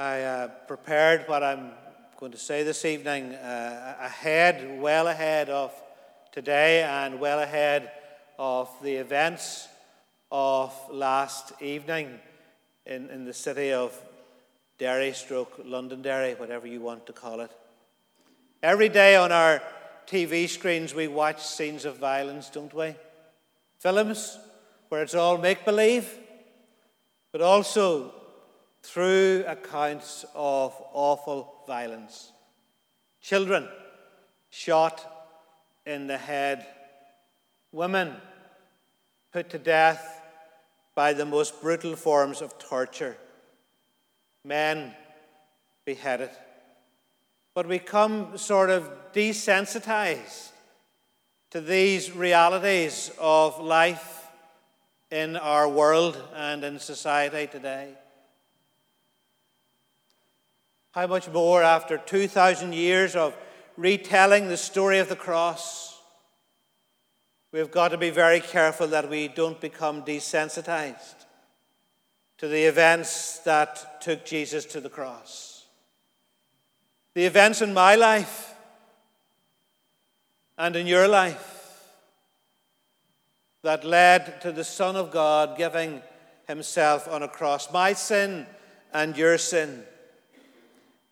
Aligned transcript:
I 0.00 0.22
uh, 0.22 0.48
prepared 0.66 1.28
what 1.28 1.42
I'm 1.42 1.72
going 2.18 2.32
to 2.32 2.38
say 2.38 2.62
this 2.62 2.86
evening 2.86 3.34
uh, 3.34 3.96
ahead, 4.00 4.80
well 4.80 5.08
ahead 5.08 5.50
of 5.50 5.74
today, 6.32 6.82
and 6.82 7.20
well 7.20 7.38
ahead 7.38 7.90
of 8.38 8.70
the 8.82 8.94
events 8.94 9.68
of 10.32 10.74
last 10.90 11.52
evening 11.60 12.18
in, 12.86 13.10
in 13.10 13.26
the 13.26 13.34
city 13.34 13.74
of 13.74 13.94
Derry, 14.78 15.12
stroke 15.12 15.60
Londonderry, 15.66 16.32
whatever 16.32 16.66
you 16.66 16.80
want 16.80 17.04
to 17.04 17.12
call 17.12 17.42
it. 17.42 17.50
Every 18.62 18.88
day 18.88 19.16
on 19.16 19.32
our 19.32 19.60
TV 20.06 20.48
screens, 20.48 20.94
we 20.94 21.08
watch 21.08 21.44
scenes 21.44 21.84
of 21.84 21.98
violence, 21.98 22.48
don't 22.48 22.72
we? 22.72 22.94
Films 23.80 24.38
where 24.88 25.02
it's 25.02 25.14
all 25.14 25.36
make 25.36 25.66
believe, 25.66 26.10
but 27.32 27.42
also 27.42 28.14
through 28.82 29.44
accounts 29.46 30.24
of 30.34 30.74
awful 30.92 31.62
violence. 31.66 32.32
Children 33.20 33.68
shot 34.50 35.28
in 35.86 36.06
the 36.06 36.18
head, 36.18 36.66
women 37.72 38.16
put 39.32 39.50
to 39.50 39.58
death 39.58 40.22
by 40.94 41.12
the 41.12 41.24
most 41.24 41.60
brutal 41.60 41.96
forms 41.96 42.42
of 42.42 42.58
torture, 42.58 43.16
men 44.44 44.94
beheaded. 45.84 46.30
But 47.54 47.66
we 47.66 47.78
come 47.78 48.36
sort 48.38 48.70
of 48.70 48.90
desensitized 49.12 50.50
to 51.50 51.60
these 51.60 52.12
realities 52.12 53.10
of 53.18 53.58
life 53.60 54.28
in 55.10 55.36
our 55.36 55.68
world 55.68 56.22
and 56.34 56.62
in 56.64 56.78
society 56.78 57.46
today. 57.46 57.94
How 60.92 61.06
much 61.06 61.28
more 61.28 61.62
after 61.62 61.98
2,000 61.98 62.72
years 62.72 63.14
of 63.14 63.36
retelling 63.76 64.48
the 64.48 64.56
story 64.56 64.98
of 64.98 65.08
the 65.08 65.16
cross? 65.16 66.00
We've 67.52 67.70
got 67.70 67.88
to 67.88 67.98
be 67.98 68.10
very 68.10 68.40
careful 68.40 68.88
that 68.88 69.08
we 69.08 69.28
don't 69.28 69.60
become 69.60 70.02
desensitized 70.02 71.26
to 72.38 72.48
the 72.48 72.64
events 72.64 73.38
that 73.40 74.00
took 74.00 74.24
Jesus 74.24 74.64
to 74.66 74.80
the 74.80 74.88
cross. 74.88 75.66
The 77.14 77.24
events 77.24 77.62
in 77.62 77.72
my 77.74 77.94
life 77.94 78.54
and 80.58 80.74
in 80.74 80.86
your 80.86 81.06
life 81.06 81.84
that 83.62 83.84
led 83.84 84.40
to 84.40 84.52
the 84.52 84.64
Son 84.64 84.96
of 84.96 85.10
God 85.10 85.56
giving 85.56 86.02
himself 86.48 87.06
on 87.08 87.22
a 87.22 87.28
cross. 87.28 87.72
My 87.72 87.92
sin 87.92 88.46
and 88.92 89.16
your 89.16 89.38
sin. 89.38 89.84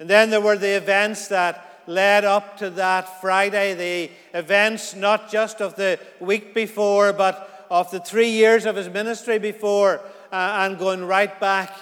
And 0.00 0.08
then 0.08 0.30
there 0.30 0.40
were 0.40 0.56
the 0.56 0.76
events 0.76 1.28
that 1.28 1.82
led 1.86 2.24
up 2.24 2.58
to 2.58 2.70
that 2.70 3.20
Friday, 3.20 3.74
the 3.74 4.38
events 4.38 4.94
not 4.94 5.30
just 5.30 5.60
of 5.60 5.74
the 5.74 5.98
week 6.20 6.54
before, 6.54 7.12
but 7.12 7.66
of 7.70 7.90
the 7.90 8.00
three 8.00 8.30
years 8.30 8.66
of 8.66 8.76
his 8.76 8.88
ministry 8.88 9.38
before, 9.38 10.00
uh, 10.30 10.56
and 10.60 10.78
going 10.78 11.04
right 11.04 11.38
back 11.40 11.72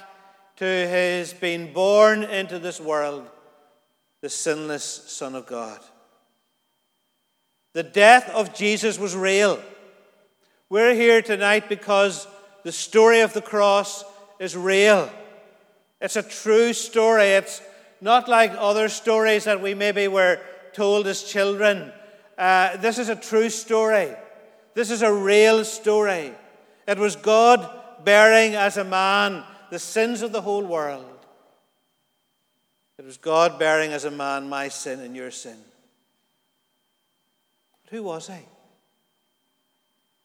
to 0.57 0.65
his 0.65 1.35
being 1.35 1.73
born 1.73 2.23
into 2.23 2.59
this 2.59 2.81
world, 2.81 3.27
the 4.23 4.29
sinless 4.29 4.85
Son 4.85 5.35
of 5.35 5.47
God. 5.47 5.81
The 7.75 7.83
death 7.83 8.31
of 8.31 8.55
Jesus 8.55 8.99
was 8.99 9.15
real. 9.15 9.61
We're 10.71 10.95
here 10.95 11.21
tonight 11.21 11.69
because 11.69 12.27
the 12.63 12.73
story 12.73 13.21
of 13.21 13.35
the 13.35 13.43
cross 13.43 14.03
is 14.39 14.57
real. 14.57 15.11
It's 16.01 16.17
a 16.17 16.23
true 16.23 16.73
story. 16.73 17.27
It's 17.27 17.61
not 18.01 18.29
like 18.29 18.53
other 18.57 18.89
stories 18.89 19.45
that 19.45 19.61
we 19.61 19.75
maybe 19.75 20.09
were 20.09 20.39
told 20.73 21.07
as 21.07 21.23
children. 21.23 21.93
Uh, 22.37 22.77
this 22.77 22.99
is 22.99 23.09
a 23.09 23.17
true 23.17 23.49
story. 23.49 24.11
This 24.75 24.91
is 24.91 25.03
a 25.03 25.13
real 25.13 25.65
story. 25.65 26.33
It 26.87 26.99
was 26.99 27.17
God 27.17 27.69
bearing 28.05 28.55
as 28.55 28.77
a 28.77 28.85
man 28.85 29.43
the 29.71 29.79
sins 29.79 30.23
of 30.23 30.33
the 30.33 30.43
whole 30.43 30.65
world. 30.65 31.05
It 32.99 33.05
was 33.05 33.17
God 33.17 33.59
bearing 33.59 33.93
as 33.93 34.05
a 34.05 34.11
man 34.11 34.49
my 34.49 34.69
sin 34.69 35.01
and 35.01 35.17
your 35.17 35.31
sin. 35.31 35.59
But 37.85 37.97
who 37.97 38.03
was 38.03 38.29
he? 38.29 38.45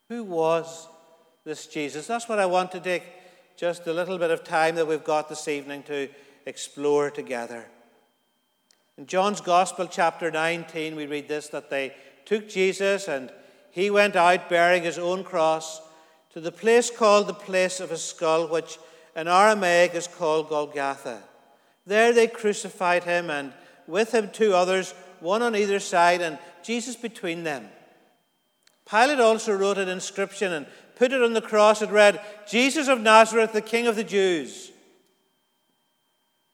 Who 0.08 0.24
was 0.24 0.88
this 1.44 1.66
Jesus? 1.66 2.06
That's 2.06 2.28
what 2.28 2.38
I 2.38 2.46
want 2.46 2.72
to 2.72 2.80
take 2.80 3.04
just 3.56 3.86
a 3.86 3.92
little 3.92 4.18
bit 4.18 4.30
of 4.30 4.44
time 4.44 4.74
that 4.76 4.86
we've 4.86 5.04
got 5.04 5.28
this 5.28 5.48
evening 5.48 5.82
to 5.84 6.08
explore 6.46 7.10
together. 7.10 7.66
In 8.98 9.06
John's 9.06 9.40
Gospel, 9.40 9.86
chapter 9.86 10.30
19, 10.30 10.96
we 10.96 11.06
read 11.06 11.28
this 11.28 11.48
that 11.48 11.70
they 11.70 11.94
took 12.24 12.48
Jesus 12.48 13.08
and 13.08 13.30
he 13.70 13.90
went 13.90 14.16
out 14.16 14.50
bearing 14.50 14.82
his 14.82 14.98
own 14.98 15.24
cross 15.24 15.80
to 16.32 16.40
the 16.40 16.52
place 16.52 16.90
called 16.90 17.26
the 17.26 17.34
place 17.34 17.80
of 17.80 17.90
a 17.90 17.96
skull, 17.96 18.48
which 18.48 18.78
in 19.14 19.28
Aramaic 19.28 19.94
is 19.94 20.06
called 20.06 20.48
Golgotha. 20.48 21.22
There 21.86 22.12
they 22.12 22.26
crucified 22.26 23.04
him, 23.04 23.30
and 23.30 23.52
with 23.86 24.14
him 24.14 24.30
two 24.30 24.54
others, 24.54 24.94
one 25.20 25.42
on 25.42 25.56
either 25.56 25.80
side, 25.80 26.20
and 26.20 26.38
Jesus 26.62 26.96
between 26.96 27.44
them. 27.44 27.68
Pilate 28.88 29.20
also 29.20 29.54
wrote 29.56 29.78
an 29.78 29.88
inscription 29.88 30.52
and 30.52 30.66
put 30.96 31.12
it 31.12 31.22
on 31.22 31.32
the 31.32 31.40
cross. 31.40 31.82
It 31.82 31.90
read, 31.90 32.20
Jesus 32.48 32.88
of 32.88 33.00
Nazareth, 33.00 33.52
the 33.52 33.60
King 33.60 33.86
of 33.86 33.96
the 33.96 34.04
Jews. 34.04 34.71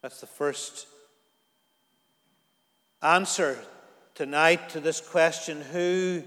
That's 0.00 0.20
the 0.20 0.26
first 0.26 0.86
answer 3.02 3.58
tonight 4.14 4.68
to 4.70 4.80
this 4.80 5.00
question 5.00 5.60
Who 5.60 6.22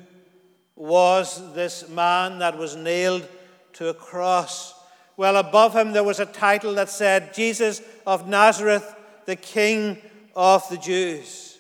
was 0.76 1.54
this 1.54 1.88
man 1.88 2.40
that 2.40 2.58
was 2.58 2.76
nailed 2.76 3.26
to 3.74 3.88
a 3.88 3.94
cross? 3.94 4.74
Well, 5.16 5.38
above 5.38 5.74
him 5.74 5.94
there 5.94 6.04
was 6.04 6.20
a 6.20 6.26
title 6.26 6.74
that 6.76 6.90
said, 6.90 7.34
Jesus 7.34 7.82
of 8.06 8.28
Nazareth, 8.28 8.94
the 9.26 9.38
King 9.38 9.98
of 10.36 10.68
the 10.70 10.78
Jews. 10.78 11.58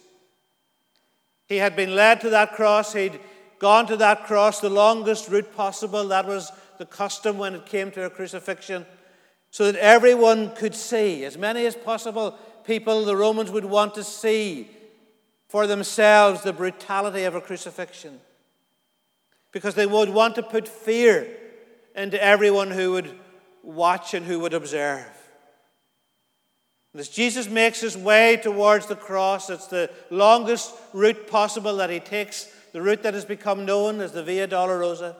He 1.48 1.58
had 1.58 1.78
been 1.78 1.96
led 1.96 2.20
to 2.22 2.32
that 2.32 2.54
cross. 2.54 2.92
He'd 2.92 3.20
gone 3.60 3.88
to 3.88 3.98
that 3.98 4.26
cross 4.26 4.60
the 4.60 4.70
longest 4.70 5.30
route 5.30 5.56
possible. 5.56 6.10
That 6.10 6.28
was 6.28 6.52
the 6.78 6.86
custom 6.86 7.38
when 7.38 7.56
it 7.56 7.66
came 7.66 7.90
to 7.92 8.04
a 8.04 8.10
crucifixion 8.10 8.86
so 9.52 9.70
that 9.70 9.80
everyone 9.80 10.56
could 10.56 10.74
see, 10.74 11.26
as 11.26 11.38
many 11.38 11.66
as 11.66 11.76
possible 11.76 12.38
people 12.64 13.04
the 13.06 13.18
Romans 13.18 13.52
would 13.52 13.66
want 13.66 13.94
to 13.96 14.04
see 14.04 14.70
for 15.50 15.68
themselves 15.68 16.42
the 16.42 16.54
brutality 16.54 17.24
of 17.26 17.36
a 17.36 17.42
crucifixion. 17.42 18.20
Because 19.52 19.76
they 19.76 19.86
would 19.86 20.10
want 20.10 20.36
to 20.36 20.44
put 20.44 20.68
fear 20.68 21.28
into 21.94 22.24
everyone 22.24 22.72
who 22.72 22.94
would 22.94 23.12
watch 23.62 24.14
and 24.14 24.26
who 24.26 24.40
would 24.40 24.54
observe. 24.54 25.06
As 26.96 27.10
Jesus 27.10 27.50
makes 27.50 27.82
his 27.82 27.98
way 27.98 28.38
towards 28.38 28.88
the 28.88 28.96
cross, 28.96 29.50
it's 29.50 29.68
the 29.68 29.90
longest 30.10 30.74
route 30.94 31.28
possible 31.28 31.78
that 31.78 31.90
he 31.90 32.00
takes, 32.00 32.50
the 32.72 32.82
route 32.82 33.04
that 33.04 33.14
has 33.14 33.26
become 33.26 33.66
known 33.66 34.00
as 34.00 34.14
the 34.14 34.24
Via 34.24 34.48
Dolorosa. 34.48 35.16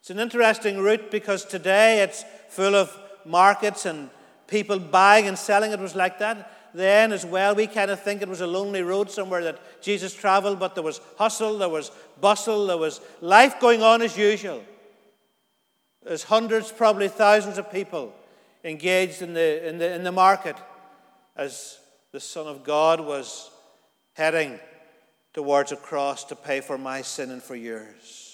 It's 0.00 0.10
an 0.10 0.18
interesting 0.18 0.78
route 0.78 1.10
because 1.10 1.44
today 1.44 2.02
it's 2.02 2.24
full 2.48 2.74
of 2.74 2.94
markets 3.24 3.86
and 3.86 4.10
people 4.46 4.78
buying 4.78 5.28
and 5.28 5.38
selling. 5.38 5.72
It 5.72 5.78
was 5.78 5.94
like 5.94 6.18
that 6.18 6.50
then 6.74 7.12
as 7.12 7.24
well. 7.24 7.54
We 7.54 7.66
kind 7.66 7.90
of 7.90 8.00
think 8.00 8.22
it 8.22 8.28
was 8.28 8.40
a 8.40 8.46
lonely 8.46 8.82
road 8.82 9.10
somewhere 9.10 9.42
that 9.44 9.82
Jesus 9.82 10.14
traveled, 10.14 10.58
but 10.58 10.74
there 10.74 10.84
was 10.84 11.00
hustle, 11.18 11.58
there 11.58 11.68
was 11.68 11.90
bustle, 12.20 12.66
there 12.66 12.76
was 12.76 13.00
life 13.20 13.60
going 13.60 13.82
on 13.82 14.02
as 14.02 14.16
usual. 14.16 14.62
There's 16.02 16.24
hundreds, 16.24 16.72
probably 16.72 17.08
thousands 17.08 17.58
of 17.58 17.70
people 17.70 18.14
engaged 18.64 19.22
in 19.22 19.34
the, 19.34 19.68
in 19.68 19.78
the, 19.78 19.94
in 19.94 20.04
the 20.04 20.12
market 20.12 20.56
as 21.36 21.78
the 22.12 22.20
Son 22.20 22.46
of 22.46 22.64
God 22.64 23.00
was 23.00 23.50
heading 24.14 24.58
towards 25.32 25.72
a 25.72 25.76
cross 25.76 26.24
to 26.24 26.36
pay 26.36 26.60
for 26.60 26.76
my 26.76 27.02
sin 27.02 27.30
and 27.30 27.42
for 27.42 27.54
yours. 27.54 28.29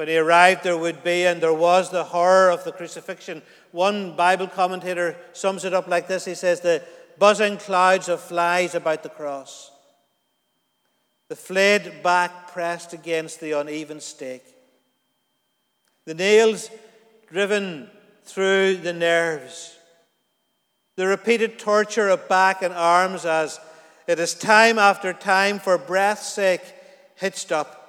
When 0.00 0.08
he 0.08 0.16
arrived, 0.16 0.64
there 0.64 0.78
would 0.78 1.04
be, 1.04 1.26
and 1.26 1.42
there 1.42 1.52
was, 1.52 1.90
the 1.90 2.04
horror 2.04 2.50
of 2.50 2.64
the 2.64 2.72
crucifixion. 2.72 3.42
One 3.70 4.16
Bible 4.16 4.46
commentator 4.46 5.14
sums 5.34 5.66
it 5.66 5.74
up 5.74 5.88
like 5.88 6.08
this. 6.08 6.24
He 6.24 6.34
says, 6.34 6.60
The 6.60 6.82
buzzing 7.18 7.58
clouds 7.58 8.08
of 8.08 8.22
flies 8.22 8.74
about 8.74 9.02
the 9.02 9.10
cross, 9.10 9.70
the 11.28 11.36
flayed 11.36 12.02
back 12.02 12.50
pressed 12.50 12.94
against 12.94 13.40
the 13.40 13.52
uneven 13.52 14.00
stake, 14.00 14.46
the 16.06 16.14
nails 16.14 16.70
driven 17.30 17.90
through 18.24 18.76
the 18.78 18.94
nerves, 18.94 19.76
the 20.96 21.06
repeated 21.06 21.58
torture 21.58 22.08
of 22.08 22.26
back 22.26 22.62
and 22.62 22.72
arms 22.72 23.26
as 23.26 23.60
it 24.06 24.18
is 24.18 24.32
time 24.32 24.78
after 24.78 25.12
time 25.12 25.58
for 25.58 25.76
breath's 25.76 26.26
sake 26.26 26.62
hitched 27.16 27.52
up 27.52 27.79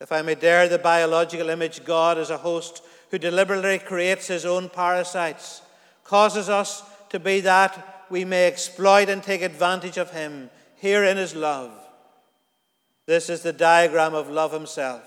if 0.00 0.12
I 0.12 0.22
may 0.22 0.34
dare 0.34 0.68
the 0.68 0.78
biological 0.78 1.48
image, 1.48 1.84
God 1.84 2.18
is 2.18 2.30
a 2.30 2.38
host 2.38 2.82
who 3.10 3.18
deliberately 3.18 3.78
creates 3.78 4.26
his 4.26 4.44
own 4.44 4.68
parasites, 4.68 5.62
causes 6.04 6.48
us 6.48 6.82
to 7.10 7.18
be 7.18 7.40
that 7.40 8.04
we 8.10 8.24
may 8.24 8.46
exploit 8.46 9.08
and 9.08 9.22
take 9.22 9.42
advantage 9.42 9.96
of 9.96 10.10
him 10.10 10.50
here 10.76 11.04
in 11.04 11.16
his 11.16 11.34
love. 11.34 11.72
This 13.06 13.30
is 13.30 13.42
the 13.42 13.52
diagram 13.52 14.14
of 14.14 14.28
love 14.28 14.52
himself, 14.52 15.02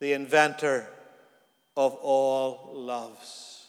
the 0.00 0.12
inventor 0.12 0.88
of 1.76 1.94
all 1.94 2.70
loves. 2.74 3.66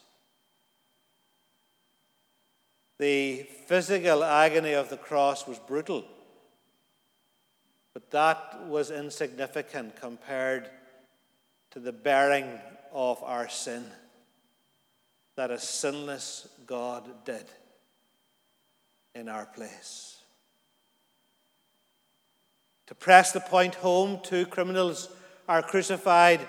The 3.00 3.48
physical 3.68 4.24
agony 4.24 4.74
of 4.74 4.90
the 4.90 4.98
cross 4.98 5.48
was 5.48 5.60
brutal. 5.60 6.06
But 7.94 8.10
that 8.12 8.66
was 8.68 8.90
insignificant 8.90 9.96
compared 9.96 10.70
to 11.72 11.80
the 11.80 11.92
bearing 11.92 12.60
of 12.92 13.22
our 13.24 13.48
sin 13.50 13.86
that 15.36 15.52
a 15.52 15.60
sinless 15.60 16.48
God 16.66 17.26
did 17.26 17.46
in 19.16 19.30
our 19.30 19.46
place. 19.46 20.18
To 22.88 22.96
press 22.96 23.32
the 23.32 23.40
point 23.40 23.76
home, 23.76 24.20
two 24.24 24.46
criminals 24.46 25.10
are 25.48 25.62
crucified 25.62 26.42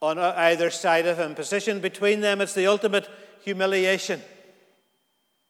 on 0.00 0.18
either 0.18 0.70
side 0.70 1.06
of 1.06 1.18
him. 1.18 1.34
Positioned 1.34 1.82
between 1.82 2.20
them, 2.20 2.40
it's 2.40 2.54
the 2.54 2.66
ultimate 2.66 3.08
humiliation. 3.42 4.20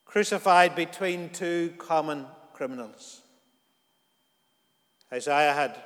Crucified 0.05 0.75
between 0.75 1.31
two 1.31 1.73
common 1.79 2.27
criminals. 2.53 3.22
Isaiah 5.13 5.53
had 5.53 5.77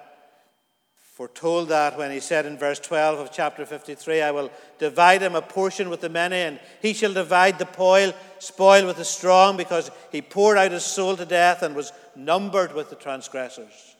foretold 0.94 1.70
that 1.70 1.96
when 1.96 2.10
he 2.10 2.20
said 2.20 2.44
in 2.44 2.58
verse 2.58 2.78
12 2.78 3.18
of 3.18 3.32
chapter 3.32 3.64
53, 3.64 4.20
I 4.20 4.30
will 4.30 4.50
divide 4.78 5.22
him 5.22 5.34
a 5.34 5.42
portion 5.42 5.88
with 5.88 6.02
the 6.02 6.10
many, 6.10 6.36
and 6.36 6.60
he 6.82 6.92
shall 6.92 7.14
divide 7.14 7.58
the 7.58 7.66
spoil, 7.72 8.12
spoil 8.38 8.86
with 8.86 8.98
the 8.98 9.04
strong, 9.04 9.56
because 9.56 9.90
he 10.12 10.20
poured 10.20 10.58
out 10.58 10.72
his 10.72 10.84
soul 10.84 11.16
to 11.16 11.24
death 11.24 11.62
and 11.62 11.74
was 11.74 11.92
numbered 12.14 12.74
with 12.74 12.90
the 12.90 12.96
transgressors. 12.96 13.96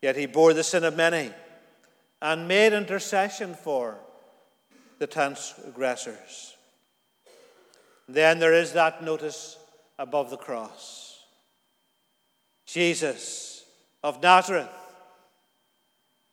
Yet 0.00 0.16
he 0.16 0.26
bore 0.26 0.54
the 0.54 0.64
sin 0.64 0.84
of 0.84 0.96
many 0.96 1.30
and 2.20 2.48
made 2.48 2.72
intercession 2.72 3.54
for 3.54 3.98
the 4.98 5.06
transgressors. 5.06 6.56
Then 8.08 8.38
there 8.38 8.54
is 8.54 8.72
that 8.72 9.02
notice 9.02 9.58
above 9.98 10.30
the 10.30 10.36
cross 10.36 11.18
Jesus 12.66 13.53
of 14.04 14.22
Nazareth, 14.22 14.68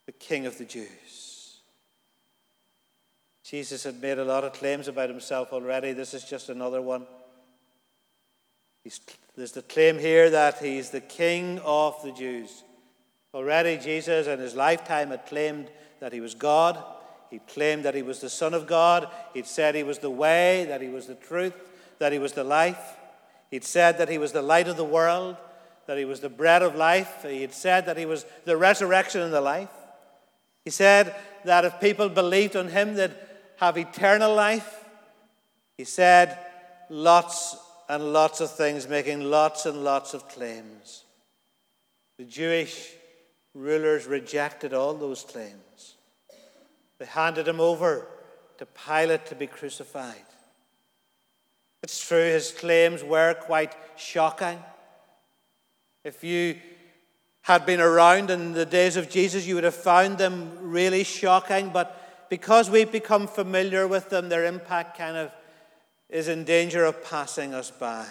the 0.05 0.11
King 0.11 0.45
of 0.45 0.57
the 0.57 0.65
Jews. 0.65 1.61
Jesus 3.45 3.85
had 3.85 4.01
made 4.01 4.19
a 4.19 4.25
lot 4.25 4.43
of 4.43 4.51
claims 4.51 4.89
about 4.89 5.09
himself 5.09 5.53
already. 5.53 5.93
This 5.93 6.13
is 6.13 6.25
just 6.25 6.49
another 6.49 6.81
one. 6.81 7.07
He's, 8.83 8.99
there's 9.37 9.53
the 9.53 9.61
claim 9.61 9.99
here 9.99 10.29
that 10.29 10.57
he's 10.57 10.89
the 10.89 10.99
King 10.99 11.59
of 11.63 11.95
the 12.03 12.11
Jews. 12.11 12.63
Already, 13.33 13.77
Jesus 13.77 14.27
in 14.27 14.39
his 14.39 14.53
lifetime 14.53 15.09
had 15.09 15.25
claimed 15.25 15.71
that 16.01 16.11
he 16.11 16.19
was 16.19 16.35
God. 16.35 16.77
He 17.29 17.39
claimed 17.39 17.85
that 17.85 17.95
he 17.95 18.01
was 18.01 18.19
the 18.19 18.29
Son 18.29 18.53
of 18.53 18.67
God. 18.67 19.07
He'd 19.33 19.45
said 19.45 19.75
he 19.75 19.83
was 19.83 19.99
the 19.99 20.09
way, 20.09 20.65
that 20.65 20.81
he 20.81 20.89
was 20.89 21.07
the 21.07 21.15
truth, 21.15 21.53
that 21.99 22.11
he 22.11 22.19
was 22.19 22.33
the 22.33 22.43
life. 22.43 22.97
He'd 23.49 23.63
said 23.63 23.97
that 23.99 24.09
he 24.09 24.17
was 24.17 24.33
the 24.33 24.41
light 24.41 24.67
of 24.67 24.75
the 24.75 24.83
world 24.83 25.37
that 25.87 25.97
he 25.97 26.05
was 26.05 26.19
the 26.19 26.29
bread 26.29 26.61
of 26.61 26.75
life. 26.75 27.25
He 27.27 27.41
had 27.41 27.53
said 27.53 27.85
that 27.85 27.97
he 27.97 28.05
was 28.05 28.25
the 28.45 28.57
resurrection 28.57 29.21
and 29.21 29.33
the 29.33 29.41
life. 29.41 29.69
He 30.63 30.71
said 30.71 31.15
that 31.45 31.65
if 31.65 31.79
people 31.79 32.09
believed 32.09 32.55
on 32.55 32.67
him, 32.67 32.95
they'd 32.95 33.15
have 33.57 33.77
eternal 33.77 34.33
life. 34.33 34.85
He 35.77 35.83
said 35.83 36.37
lots 36.89 37.55
and 37.89 38.13
lots 38.13 38.41
of 38.41 38.51
things, 38.51 38.87
making 38.87 39.21
lots 39.21 39.65
and 39.65 39.83
lots 39.83 40.13
of 40.13 40.27
claims. 40.27 41.03
The 42.17 42.25
Jewish 42.25 42.91
rulers 43.53 44.05
rejected 44.05 44.73
all 44.73 44.93
those 44.93 45.23
claims. 45.23 45.95
They 46.99 47.05
handed 47.05 47.47
him 47.47 47.59
over 47.59 48.07
to 48.59 48.65
Pilate 48.65 49.25
to 49.25 49.35
be 49.35 49.47
crucified. 49.47 50.25
It's 51.83 52.07
true, 52.07 52.23
his 52.23 52.51
claims 52.51 53.03
were 53.03 53.33
quite 53.33 53.75
shocking. 53.97 54.59
If 56.03 56.23
you 56.23 56.55
had 57.41 57.65
been 57.65 57.81
around 57.81 58.29
in 58.29 58.53
the 58.53 58.65
days 58.65 58.97
of 58.97 59.09
Jesus, 59.09 59.45
you 59.45 59.55
would 59.55 59.63
have 59.63 59.75
found 59.75 60.17
them 60.17 60.57
really 60.59 61.03
shocking. 61.03 61.69
But 61.69 62.27
because 62.29 62.69
we've 62.69 62.91
become 62.91 63.27
familiar 63.27 63.87
with 63.87 64.09
them, 64.09 64.29
their 64.29 64.45
impact 64.45 64.97
kind 64.97 65.17
of 65.17 65.31
is 66.09 66.27
in 66.27 66.43
danger 66.43 66.85
of 66.85 67.03
passing 67.03 67.53
us 67.53 67.71
by. 67.71 68.05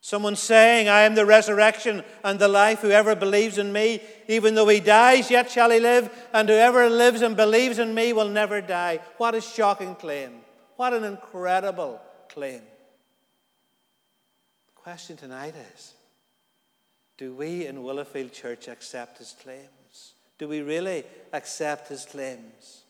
Someone 0.00 0.34
saying, 0.34 0.88
I 0.88 1.02
am 1.02 1.14
the 1.14 1.24
resurrection 1.24 2.02
and 2.24 2.38
the 2.38 2.48
life. 2.48 2.80
Whoever 2.80 3.14
believes 3.14 3.56
in 3.56 3.72
me, 3.72 4.00
even 4.28 4.56
though 4.56 4.66
he 4.66 4.80
dies, 4.80 5.30
yet 5.30 5.50
shall 5.50 5.70
he 5.70 5.78
live. 5.78 6.10
And 6.32 6.48
whoever 6.48 6.90
lives 6.90 7.22
and 7.22 7.36
believes 7.36 7.78
in 7.78 7.94
me 7.94 8.12
will 8.12 8.28
never 8.28 8.60
die. 8.60 8.98
What 9.18 9.36
a 9.36 9.40
shocking 9.40 9.94
claim. 9.94 10.40
What 10.76 10.92
an 10.92 11.04
incredible 11.04 12.00
claim 12.28 12.62
question 14.82 15.16
tonight 15.16 15.54
is 15.76 15.94
do 17.16 17.32
we 17.34 17.66
in 17.66 17.84
Willowfield 17.84 18.32
Church 18.32 18.66
accept 18.66 19.18
his 19.18 19.32
claims? 19.40 20.14
Do 20.38 20.48
we 20.48 20.60
really 20.60 21.04
accept 21.32 21.86
his 21.86 22.04
claims? 22.04 22.82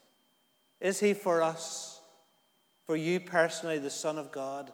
Is 0.81 1.01
he 1.01 1.13
for 1.13 1.43
us, 1.43 2.01
for 2.87 2.97
you 2.97 3.21
personally, 3.21 3.79
the 3.79 3.91
Son 3.91 4.17
of 4.17 4.33
God 4.33 4.73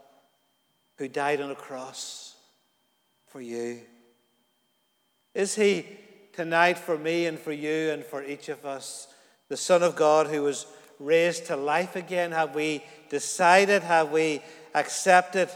who 0.97 1.09
died 1.09 1.41
on 1.41 1.51
a 1.51 1.57
cross 1.57 2.37
for 3.27 3.41
you? 3.41 3.81
Is 5.35 5.57
he 5.57 5.87
tonight 6.33 6.79
for 6.79 6.97
me 6.97 7.27
and 7.27 7.37
for 7.39 7.53
you 7.53 7.91
and 7.91 8.05
for 8.05 8.23
each 8.23 8.49
of 8.49 8.65
us, 8.65 9.09
the 9.49 9.57
Son 9.57 9.83
of 9.83 9.97
God 9.97 10.29
who 10.29 10.43
was 10.43 10.67
raised 11.01 11.47
to 11.47 11.57
life 11.57 11.97
again? 11.97 12.31
Have 12.31 12.55
we 12.55 12.85
decided? 13.11 13.83
Have 13.83 14.13
we 14.13 14.41
accepted? 14.73 15.49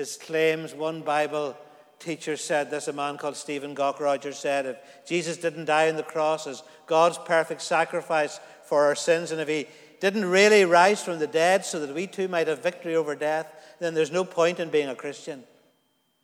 His 0.00 0.16
claims. 0.16 0.74
One 0.74 1.02
Bible 1.02 1.56
teacher 1.98 2.36
said 2.36 2.70
this, 2.70 2.88
a 2.88 2.92
man 2.92 3.18
called 3.18 3.36
Stephen 3.36 3.74
Gaukroger 3.74 4.34
said, 4.34 4.66
if 4.66 4.76
Jesus 5.06 5.36
didn't 5.36 5.66
die 5.66 5.88
on 5.88 5.96
the 5.96 6.02
cross 6.02 6.46
as 6.46 6.62
God's 6.86 7.18
perfect 7.18 7.62
sacrifice 7.62 8.40
for 8.64 8.84
our 8.86 8.94
sins, 8.94 9.30
and 9.30 9.40
if 9.40 9.48
he 9.48 9.66
didn't 10.00 10.24
really 10.24 10.64
rise 10.64 11.04
from 11.04 11.18
the 11.18 11.26
dead 11.26 11.64
so 11.64 11.78
that 11.78 11.94
we 11.94 12.06
too 12.06 12.26
might 12.26 12.48
have 12.48 12.62
victory 12.62 12.96
over 12.96 13.14
death, 13.14 13.52
then 13.78 13.92
there's 13.94 14.10
no 14.10 14.24
point 14.24 14.58
in 14.58 14.70
being 14.70 14.88
a 14.88 14.94
Christian. 14.94 15.44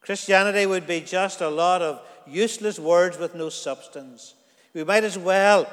Christianity 0.01 0.65
would 0.65 0.87
be 0.87 1.01
just 1.01 1.43
a 1.43 1.49
lot 1.49 1.83
of 1.83 2.01
useless 2.27 2.79
words 2.79 3.19
with 3.19 3.35
no 3.35 3.51
substance. 3.51 4.35
We 4.73 4.85
might 4.85 5.05
as 5.05 5.19
well 5.19 5.69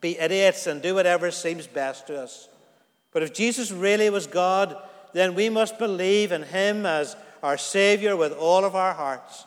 be 0.00 0.18
idiots 0.18 0.66
and 0.66 0.82
do 0.82 0.94
whatever 0.94 1.30
seems 1.30 1.66
best 1.66 2.06
to 2.08 2.20
us. 2.20 2.48
But 3.12 3.22
if 3.22 3.32
Jesus 3.32 3.70
really 3.70 4.10
was 4.10 4.26
God, 4.26 4.76
then 5.14 5.36
we 5.36 5.48
must 5.48 5.78
believe 5.78 6.32
in 6.32 6.42
Him 6.42 6.84
as 6.84 7.16
our 7.40 7.56
Savior 7.56 8.16
with 8.16 8.32
all 8.32 8.64
of 8.64 8.74
our 8.74 8.92
hearts. 8.92 9.46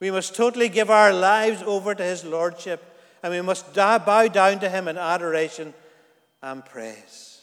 We 0.00 0.10
must 0.10 0.34
totally 0.34 0.68
give 0.68 0.90
our 0.90 1.12
lives 1.12 1.62
over 1.62 1.94
to 1.94 2.02
His 2.02 2.24
Lordship, 2.24 2.82
and 3.22 3.32
we 3.32 3.40
must 3.40 3.72
bow 3.72 4.26
down 4.28 4.58
to 4.60 4.68
Him 4.68 4.88
in 4.88 4.98
adoration 4.98 5.72
and 6.42 6.64
praise. 6.64 7.40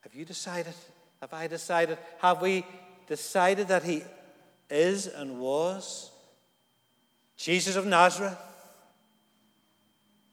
Have 0.00 0.14
you 0.14 0.24
decided? 0.24 0.72
Have 1.20 1.34
I 1.34 1.48
decided? 1.48 1.98
Have 2.18 2.40
we 2.40 2.64
decided 3.06 3.68
that 3.68 3.82
He 3.82 4.02
is 4.70 5.06
and 5.06 5.38
was 5.38 6.10
Jesus 7.36 7.76
of 7.76 7.84
Nazareth, 7.84 8.38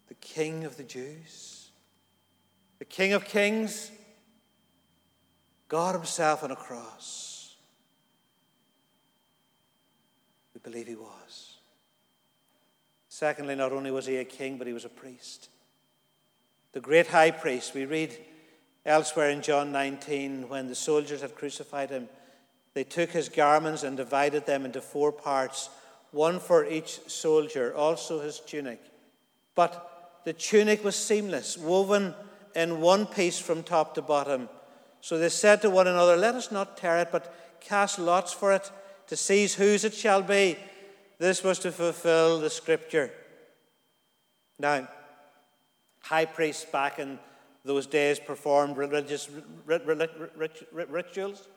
the 0.08 0.16
King 0.16 0.64
of 0.64 0.78
the 0.78 0.84
Jews, 0.84 1.72
the 2.80 2.86
King 2.86 3.12
of 3.12 3.26
Kings? 3.26 3.92
God 5.74 5.96
Himself 5.96 6.44
on 6.44 6.52
a 6.52 6.56
cross. 6.56 7.56
We 10.54 10.60
believe 10.60 10.86
He 10.86 10.94
was. 10.94 11.56
Secondly, 13.10 13.56
not 13.56 13.72
only 13.72 13.90
was 13.90 14.06
he 14.06 14.18
a 14.18 14.24
king, 14.24 14.60
but 14.60 14.68
he 14.68 14.74
was 14.74 14.86
a 14.86 14.90
priest. 14.90 15.50
The 16.74 16.80
great 16.80 17.08
high 17.08 17.32
priest, 17.32 17.74
we 17.74 17.86
read 17.86 18.16
elsewhere 18.86 19.32
in 19.32 19.42
John 19.42 19.72
19, 19.72 20.48
when 20.48 20.68
the 20.68 20.76
soldiers 20.76 21.22
had 21.22 21.34
crucified 21.34 21.90
him, 21.90 22.08
they 22.76 22.84
took 22.84 23.10
his 23.10 23.28
garments 23.28 23.82
and 23.82 23.98
divided 23.98 24.46
them 24.46 24.66
into 24.66 24.80
four 24.80 25.12
parts, 25.12 25.72
one 26.12 26.40
for 26.40 26.68
each 26.68 27.00
soldier, 27.10 27.74
also 27.76 28.20
his 28.20 28.40
tunic. 28.40 28.80
But 29.56 30.22
the 30.24 30.34
tunic 30.34 30.84
was 30.84 30.96
seamless, 30.96 31.58
woven 31.58 32.14
in 32.56 32.80
one 32.80 33.08
piece 33.08 33.40
from 33.40 33.64
top 33.64 33.96
to 33.96 34.04
bottom. 34.04 34.50
So 35.04 35.18
they 35.18 35.28
said 35.28 35.62
to 35.64 35.70
one 35.70 35.88
another, 35.88 36.16
Let 36.16 36.36
us 36.36 36.50
not 36.50 36.78
tear 36.78 37.00
it, 37.00 37.10
but 37.12 37.36
cast 37.60 38.00
lots 38.00 38.32
for 38.32 38.54
it 38.54 38.72
to 39.08 39.18
seize 39.18 39.54
whose 39.54 39.84
it 39.84 39.94
shall 39.94 40.22
be. 40.22 40.58
This 41.20 41.44
was 41.44 41.60
to 41.60 41.74
fulfill 41.74 42.40
the 42.40 42.50
scripture. 42.50 43.12
Now, 44.58 44.88
high 46.04 46.24
priests 46.24 46.64
back 46.64 47.00
in 47.00 47.20
those 47.66 47.86
days 47.86 48.18
performed 48.18 48.78
religious 48.78 49.30
rituals. 50.72 51.50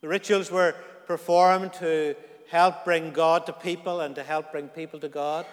The 0.00 0.08
rituals 0.08 0.52
were 0.52 0.76
performed 1.08 1.72
to 1.74 2.14
help 2.50 2.84
bring 2.84 3.10
God 3.10 3.46
to 3.46 3.52
people 3.52 4.02
and 4.02 4.14
to 4.14 4.22
help 4.22 4.52
bring 4.52 4.68
people 4.68 5.00
to 5.00 5.08
God. 5.08 5.44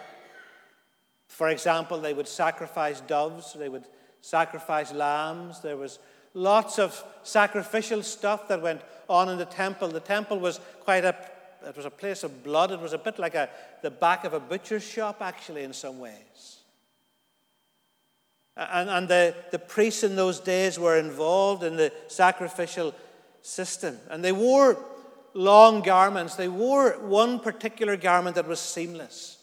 For 1.26 1.48
example, 1.48 1.98
they 1.98 2.14
would 2.14 2.28
sacrifice 2.28 3.00
doves, 3.00 3.54
they 3.54 3.68
would 3.68 3.88
sacrifice 4.20 4.92
lambs. 4.92 5.60
There 5.62 5.76
was 5.76 5.98
lots 6.34 6.78
of 6.78 7.02
sacrificial 7.22 8.02
stuff 8.02 8.48
that 8.48 8.62
went 8.62 8.80
on 9.08 9.28
in 9.28 9.38
the 9.38 9.44
temple. 9.44 9.88
The 9.88 10.00
temple 10.00 10.38
was 10.38 10.60
quite 10.84 11.04
a 11.04 11.14
it 11.66 11.76
was 11.76 11.84
a 11.84 11.90
place 11.90 12.22
of 12.24 12.42
blood. 12.42 12.70
It 12.70 12.80
was 12.80 12.92
a 12.92 12.98
bit 12.98 13.18
like 13.18 13.34
a, 13.34 13.48
the 13.82 13.90
back 13.90 14.24
of 14.24 14.32
a 14.32 14.40
butcher's 14.40 14.82
shop, 14.82 15.18
actually, 15.20 15.62
in 15.62 15.72
some 15.72 15.98
ways. 15.98 16.58
And, 18.56 18.88
and 18.90 19.08
the, 19.08 19.34
the 19.50 19.58
priests 19.58 20.02
in 20.02 20.16
those 20.16 20.40
days 20.40 20.78
were 20.78 20.98
involved 20.98 21.62
in 21.62 21.76
the 21.76 21.92
sacrificial 22.08 22.94
system. 23.42 23.98
And 24.08 24.24
they 24.24 24.32
wore 24.32 24.78
long 25.34 25.82
garments. 25.82 26.34
They 26.34 26.48
wore 26.48 26.92
one 27.00 27.40
particular 27.40 27.96
garment 27.96 28.36
that 28.36 28.48
was 28.48 28.60
seamless. 28.60 29.38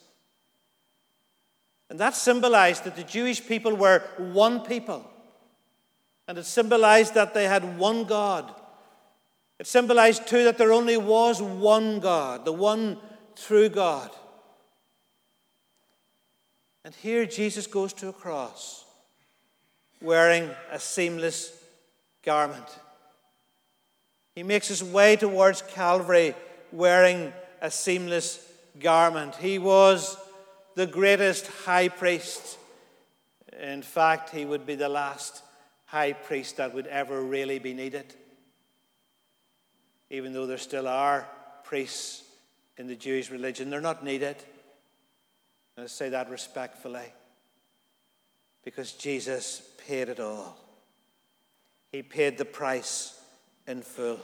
And 1.90 1.98
that 2.00 2.14
symbolized 2.14 2.84
that 2.84 2.96
the 2.96 3.04
Jewish 3.04 3.46
people 3.46 3.74
were 3.74 4.02
one 4.18 4.60
people. 4.60 5.08
And 6.28 6.36
it 6.36 6.44
symbolized 6.44 7.14
that 7.14 7.32
they 7.32 7.44
had 7.44 7.78
one 7.78 8.04
God. 8.04 8.54
It 9.58 9.66
symbolized, 9.66 10.28
too, 10.28 10.44
that 10.44 10.58
there 10.58 10.72
only 10.72 10.98
was 10.98 11.42
one 11.42 11.98
God, 11.98 12.44
the 12.44 12.52
one 12.52 12.98
true 13.34 13.68
God. 13.70 14.10
And 16.84 16.94
here 16.94 17.26
Jesus 17.26 17.66
goes 17.66 17.92
to 17.94 18.08
a 18.08 18.12
cross 18.12 18.84
wearing 20.00 20.48
a 20.70 20.78
seamless 20.78 21.52
garment. 22.22 22.78
He 24.34 24.42
makes 24.42 24.68
his 24.68 24.84
way 24.84 25.16
towards 25.16 25.62
Calvary 25.62 26.34
wearing 26.70 27.32
a 27.60 27.70
seamless 27.70 28.46
garment. 28.78 29.34
He 29.34 29.58
was 29.58 30.16
the 30.76 30.86
greatest 30.86 31.46
high 31.46 31.88
priest. 31.88 32.58
In 33.60 33.82
fact, 33.82 34.30
he 34.30 34.44
would 34.44 34.64
be 34.64 34.76
the 34.76 34.88
last 34.88 35.42
high 35.88 36.12
priest 36.12 36.56
that 36.56 36.72
would 36.72 36.86
ever 36.86 37.20
really 37.20 37.58
be 37.58 37.74
needed 37.74 38.14
even 40.10 40.32
though 40.32 40.46
there 40.46 40.58
still 40.58 40.88
are 40.88 41.28
priests 41.64 42.22
in 42.76 42.86
the 42.86 42.96
Jewish 42.96 43.30
religion, 43.30 43.70
they're 43.70 43.80
not 43.80 44.04
needed. 44.04 44.36
And 45.76 45.84
I 45.84 45.86
say 45.86 46.08
that 46.10 46.30
respectfully 46.30 47.12
because 48.64 48.92
Jesus 48.92 49.62
paid 49.86 50.08
it 50.08 50.20
all. 50.20 50.56
He 51.92 52.02
paid 52.02 52.38
the 52.38 52.44
price 52.44 53.18
in 53.66 53.82
full. 53.82 54.20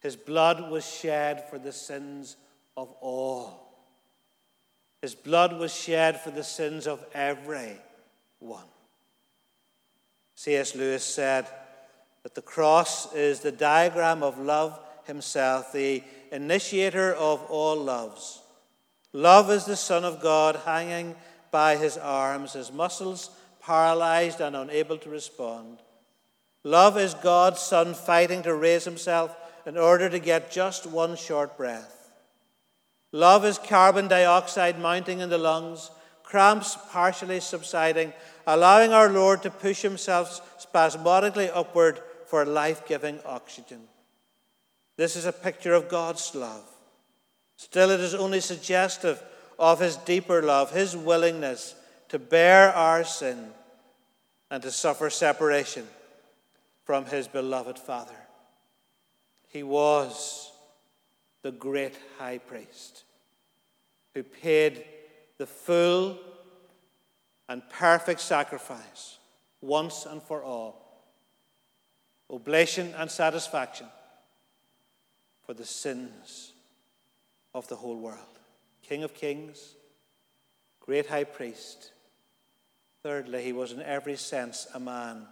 His 0.00 0.16
blood 0.16 0.70
was 0.70 0.86
shed 0.88 1.48
for 1.48 1.58
the 1.58 1.72
sins 1.72 2.36
of 2.76 2.92
all. 3.00 3.62
His 5.02 5.14
blood 5.14 5.58
was 5.58 5.74
shed 5.74 6.20
for 6.20 6.30
the 6.30 6.44
sins 6.44 6.86
of 6.86 7.04
every 7.14 7.76
one. 8.38 8.64
C.S. 10.36 10.76
Lewis 10.76 11.04
said, 11.04 11.46
that 12.26 12.34
the 12.34 12.42
cross 12.42 13.14
is 13.14 13.38
the 13.38 13.52
diagram 13.52 14.22
of 14.24 14.36
love 14.36 14.76
himself, 15.04 15.72
the 15.72 16.02
initiator 16.32 17.14
of 17.14 17.40
all 17.44 17.76
loves. 17.76 18.42
Love 19.12 19.48
is 19.48 19.64
the 19.64 19.76
Son 19.76 20.04
of 20.04 20.20
God 20.20 20.56
hanging 20.64 21.14
by 21.52 21.76
his 21.76 21.96
arms, 21.96 22.54
his 22.54 22.72
muscles 22.72 23.30
paralyzed 23.62 24.40
and 24.40 24.56
unable 24.56 24.98
to 24.98 25.08
respond. 25.08 25.78
Love 26.64 26.98
is 26.98 27.14
God's 27.14 27.60
Son 27.60 27.94
fighting 27.94 28.42
to 28.42 28.54
raise 28.54 28.84
himself 28.84 29.36
in 29.64 29.78
order 29.78 30.08
to 30.08 30.18
get 30.18 30.50
just 30.50 30.84
one 30.84 31.16
short 31.16 31.56
breath. 31.56 32.10
Love 33.12 33.44
is 33.44 33.56
carbon 33.56 34.08
dioxide 34.08 34.80
mounting 34.80 35.20
in 35.20 35.30
the 35.30 35.38
lungs, 35.38 35.92
cramps 36.24 36.76
partially 36.90 37.38
subsiding, 37.38 38.12
allowing 38.46 38.92
our 38.92 39.08
Lord 39.08 39.42
to 39.42 39.50
push 39.50 39.82
himself 39.82 40.40
spasmodically 40.58 41.50
upward 41.50 42.00
for 42.26 42.44
life 42.44 42.86
giving 42.86 43.18
oxygen. 43.24 43.80
This 44.96 45.16
is 45.16 45.26
a 45.26 45.32
picture 45.32 45.74
of 45.74 45.88
God's 45.88 46.34
love. 46.34 46.64
Still, 47.56 47.90
it 47.90 48.00
is 48.00 48.14
only 48.14 48.40
suggestive 48.40 49.22
of 49.58 49.80
his 49.80 49.96
deeper 49.96 50.42
love, 50.42 50.72
his 50.72 50.96
willingness 50.96 51.74
to 52.08 52.18
bear 52.18 52.72
our 52.72 53.04
sin 53.04 53.50
and 54.50 54.62
to 54.62 54.70
suffer 54.70 55.10
separation 55.10 55.86
from 56.84 57.06
his 57.06 57.26
beloved 57.26 57.78
Father. 57.78 58.14
He 59.48 59.62
was 59.62 60.52
the 61.42 61.50
great 61.52 61.98
high 62.18 62.38
priest 62.38 63.04
who 64.14 64.22
paid 64.22 64.84
the 65.38 65.46
full 65.46 66.18
and 67.48 67.62
perfect 67.70 68.20
sacrifice 68.20 69.18
once 69.60 70.06
and 70.06 70.22
for 70.22 70.42
all 70.42 70.86
oblation 72.30 72.92
and 72.96 73.10
satisfaction 73.10 73.86
for 75.44 75.54
the 75.54 75.64
sins 75.64 76.52
of 77.54 77.68
the 77.68 77.76
whole 77.76 77.96
world. 77.96 78.18
King 78.82 79.04
of 79.04 79.14
kings, 79.14 79.74
great 80.80 81.06
high 81.06 81.24
priest. 81.24 81.92
Thirdly, 83.02 83.44
he 83.44 83.52
was 83.52 83.72
in 83.72 83.80
every 83.82 84.16
sense 84.16 84.66
a 84.74 84.80
man. 84.80 85.26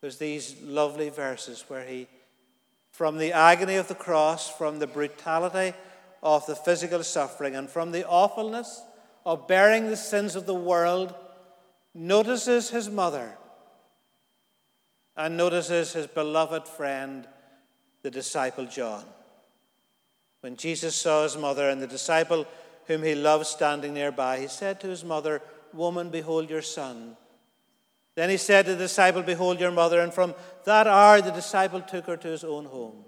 There's 0.00 0.18
these 0.18 0.60
lovely 0.62 1.08
verses 1.08 1.64
where 1.68 1.84
he, 1.84 2.06
from 2.90 3.18
the 3.18 3.32
agony 3.32 3.76
of 3.76 3.88
the 3.88 3.94
cross, 3.94 4.48
from 4.48 4.78
the 4.78 4.86
brutality 4.86 5.76
of 6.22 6.46
the 6.46 6.54
physical 6.54 7.02
suffering, 7.02 7.56
and 7.56 7.68
from 7.68 7.90
the 7.90 8.06
awfulness 8.06 8.82
of 9.24 9.48
bearing 9.48 9.88
the 9.88 9.96
sins 9.96 10.36
of 10.36 10.46
the 10.46 10.54
world, 10.54 11.14
notices 11.94 12.70
his 12.70 12.90
mother 12.90 13.36
and 15.16 15.36
notices 15.36 15.92
his 15.92 16.06
beloved 16.06 16.66
friend, 16.66 17.26
the 18.02 18.10
disciple 18.10 18.66
John. 18.66 19.04
When 20.40 20.56
Jesus 20.56 20.94
saw 20.94 21.22
his 21.22 21.36
mother 21.36 21.70
and 21.70 21.80
the 21.80 21.86
disciple 21.86 22.46
whom 22.86 23.02
he 23.02 23.14
loved 23.14 23.46
standing 23.46 23.94
nearby, 23.94 24.40
he 24.40 24.48
said 24.48 24.80
to 24.80 24.88
his 24.88 25.04
mother, 25.04 25.40
Woman, 25.72 26.10
behold 26.10 26.50
your 26.50 26.62
son. 26.62 27.16
Then 28.14 28.28
he 28.28 28.36
said 28.36 28.66
to 28.66 28.72
the 28.72 28.84
disciple, 28.84 29.22
Behold 29.22 29.58
your 29.58 29.70
mother. 29.70 30.00
And 30.00 30.12
from 30.12 30.34
that 30.64 30.86
hour, 30.86 31.20
the 31.20 31.30
disciple 31.30 31.80
took 31.80 32.06
her 32.06 32.16
to 32.16 32.28
his 32.28 32.44
own 32.44 32.66
home. 32.66 33.04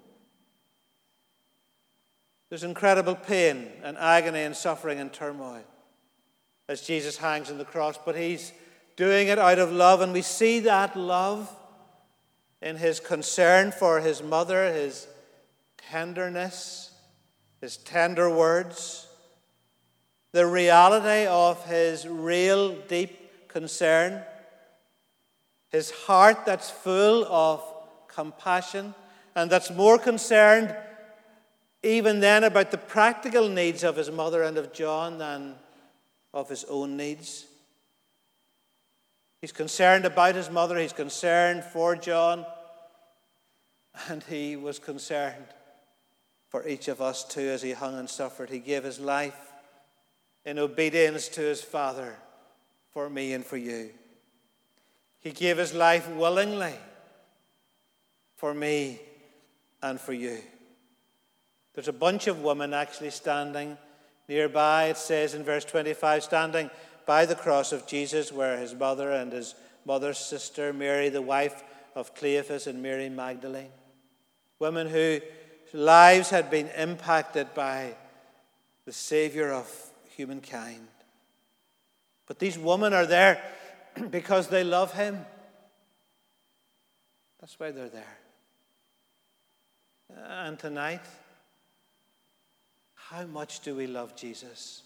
There's 2.49 2.65
incredible 2.65 3.17
pain 3.17 3.71
and 3.83 3.99
agony 3.99 4.43
and 4.43 4.57
suffering 4.57 4.99
and 4.99 5.13
turmoil 5.13 5.65
as 6.69 6.81
Jesus 6.83 7.17
hangs 7.17 7.51
on 7.51 7.59
the 7.59 7.65
cross, 7.65 7.99
but 8.05 8.17
he's 8.17 8.53
doing 8.97 9.29
it 9.29 9.39
out 9.39 9.59
of 9.59 9.73
love, 9.73 10.01
and 10.01 10.13
we 10.13 10.23
see 10.23 10.61
that 10.61 10.97
love 10.97 11.55
in 12.63 12.77
his 12.77 12.99
concern 12.99 13.71
for 13.71 14.01
his 14.01 14.23
mother, 14.23 14.73
his 14.73 15.07
tenderness, 15.91 16.91
his 17.61 17.77
tender 17.77 18.31
words, 18.31 19.07
the 20.33 20.47
reality 20.47 21.27
of 21.27 21.65
his 21.67 22.07
real 22.07 22.75
deep 22.89 23.49
concern, 23.49 24.23
his 25.71 25.91
heart 25.91 26.45
that's 26.45 26.71
full 26.71 27.25
of 27.27 27.63
compassion 28.09 28.95
and 29.35 29.51
that's 29.51 29.71
more 29.71 29.99
concerned 29.99 30.75
even 31.83 32.21
then 32.21 32.43
about 32.43 32.71
the 32.71 32.79
practical 32.79 33.49
needs 33.49 33.85
of 33.85 33.97
his 33.97 34.11
mother 34.11 34.43
and 34.43 34.57
of 34.59 34.73
John 34.73 35.19
than 35.19 35.55
of 36.33 36.49
his 36.49 36.65
own 36.65 36.97
needs. 36.97 37.47
He's 39.41 39.53
concerned 39.53 40.05
about 40.05 40.35
his 40.35 40.51
mother, 40.51 40.79
he's 40.79 40.93
concerned 40.93 41.65
for 41.65 41.97
John, 41.97 42.45
and 44.09 44.23
he 44.25 44.57
was 44.57 44.79
concerned 44.79 45.47
for 46.49 46.67
each 46.67 46.89
of 46.89 47.01
us 47.01 47.25
too 47.25 47.49
as 47.49 47.63
he 47.63 47.73
hung 47.73 47.99
and 47.99 48.09
suffered. 48.09 48.51
He 48.51 48.59
gave 48.59 48.85
his 48.85 48.99
life 48.99 49.53
in 50.45 50.59
obedience 50.59 51.29
to 51.29 51.41
his 51.41 51.63
Father 51.63 52.17
for 52.93 53.11
me 53.11 53.33
and 53.33 53.45
for 53.45 53.57
you. 53.57 53.91
He 55.21 55.33
gave 55.33 55.59
his 55.59 55.75
life 55.75 56.09
willingly 56.09 56.75
for 58.37 58.55
me 58.55 59.01
and 59.83 60.01
for 60.01 60.13
you. 60.13 60.39
There's 61.75 61.89
a 61.89 61.93
bunch 61.93 62.27
of 62.27 62.43
women 62.43 62.73
actually 62.73 63.11
standing 63.11 63.77
nearby. 64.29 64.87
It 64.87 64.97
says 64.97 65.35
in 65.35 65.45
verse 65.45 65.65
25, 65.65 66.25
standing 66.25 66.71
by 67.07 67.27
the 67.27 67.35
cross 67.35 67.73
of 67.73 67.87
Jesus, 67.87 68.33
where 68.33 68.59
his 68.59 68.75
mother 68.75 69.11
and 69.13 69.33
his 69.33 69.55
mother's 69.85 70.19
sister, 70.19 70.73
Mary, 70.73 71.09
the 71.09 71.23
wife 71.23 71.63
of 71.95 72.15
Cleophas, 72.15 72.67
and 72.67 72.83
Mary 72.83 73.09
Magdalene. 73.09 73.71
Women 74.59 74.89
whose 74.89 75.23
lives 75.73 76.31
had 76.31 76.51
been 76.51 76.69
impacted 76.77 77.55
by 77.55 77.95
the 78.85 78.93
Savior 78.93 79.53
of 79.53 79.71
humankind. 80.17 80.89
But 82.27 82.39
these 82.39 82.59
women 82.59 82.93
are 82.93 83.07
there 83.07 83.43
because 84.11 84.49
they 84.49 84.65
love 84.65 84.93
him. 84.93 85.25
That's 87.41 87.59
why 87.61 87.71
they're 87.71 87.89
there. 87.89 88.19
And 90.29 90.59
tonight, 90.59 91.03
how 93.11 93.25
much 93.25 93.61
do 93.61 93.75
we 93.75 93.87
love 93.87 94.17
Jesus? 94.17 94.83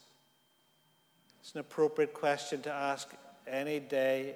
It's 1.40 1.54
an 1.54 1.60
appropriate 1.60 2.12
question 2.12 2.60
to 2.62 2.72
ask 2.72 3.08
any 3.46 3.80
day, 3.80 4.34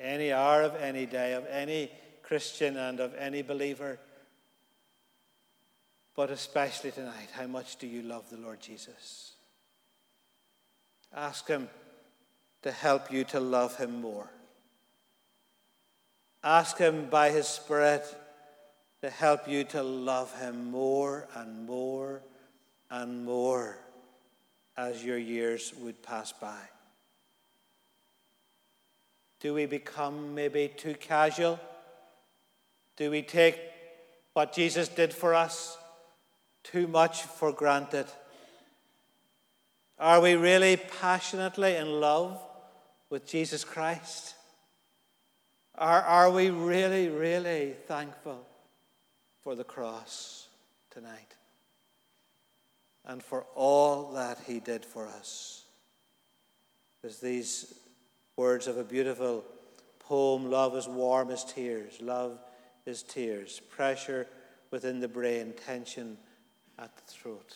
any 0.00 0.32
hour 0.32 0.62
of 0.62 0.74
any 0.76 1.04
day, 1.04 1.34
of 1.34 1.46
any 1.46 1.90
Christian 2.22 2.78
and 2.78 3.00
of 3.00 3.14
any 3.16 3.42
believer. 3.42 3.98
But 6.16 6.30
especially 6.30 6.90
tonight, 6.90 7.28
how 7.32 7.46
much 7.46 7.76
do 7.76 7.86
you 7.86 8.02
love 8.02 8.30
the 8.30 8.38
Lord 8.38 8.60
Jesus? 8.60 9.32
Ask 11.14 11.46
Him 11.46 11.68
to 12.62 12.72
help 12.72 13.12
you 13.12 13.24
to 13.24 13.40
love 13.40 13.76
Him 13.76 14.00
more. 14.00 14.30
Ask 16.42 16.78
Him 16.78 17.08
by 17.10 17.30
His 17.30 17.46
Spirit 17.46 18.04
to 19.02 19.10
help 19.10 19.46
you 19.46 19.64
to 19.64 19.82
love 19.82 20.34
Him 20.40 20.70
more 20.70 21.28
and 21.34 21.66
more 21.66 22.22
and 22.90 23.24
more 23.24 23.78
as 24.76 25.04
your 25.04 25.18
years 25.18 25.74
would 25.80 26.02
pass 26.02 26.32
by. 26.32 26.60
Do 29.40 29.54
we 29.54 29.66
become 29.66 30.34
maybe 30.34 30.68
too 30.76 30.94
casual? 30.94 31.60
Do 32.96 33.10
we 33.10 33.22
take 33.22 33.58
what 34.32 34.52
Jesus 34.52 34.88
did 34.88 35.12
for 35.12 35.34
us 35.34 35.76
too 36.64 36.86
much 36.86 37.22
for 37.22 37.52
granted? 37.52 38.06
Are 39.98 40.20
we 40.20 40.34
really 40.34 40.76
passionately 40.76 41.76
in 41.76 42.00
love 42.00 42.40
with 43.10 43.26
Jesus 43.26 43.64
Christ? 43.64 44.34
Are, 45.76 46.02
are 46.02 46.30
we 46.30 46.50
really, 46.50 47.08
really 47.08 47.74
thankful 47.86 48.44
for 49.42 49.54
the 49.54 49.64
cross 49.64 50.48
tonight 50.90 51.37
and 53.08 53.22
for 53.22 53.46
all 53.56 54.12
that 54.12 54.38
He 54.46 54.60
did 54.60 54.84
for 54.84 55.06
us? 55.06 55.64
There's 57.02 57.18
these 57.18 57.74
words 58.36 58.66
of 58.66 58.76
a 58.76 58.84
beautiful 58.84 59.44
poem 59.98 60.50
Love 60.50 60.76
is 60.76 60.86
warm 60.86 61.30
as 61.30 61.44
tears, 61.44 62.00
love 62.00 62.38
is 62.86 63.02
tears, 63.02 63.60
pressure 63.70 64.26
within 64.70 65.00
the 65.00 65.08
brain, 65.08 65.52
tension 65.66 66.16
at 66.78 66.96
the 66.96 67.02
throat. 67.12 67.54